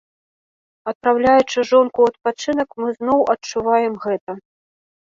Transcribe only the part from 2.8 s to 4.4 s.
мы зноў адчуваем гэта.